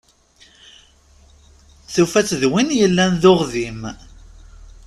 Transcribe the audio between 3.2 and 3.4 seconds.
d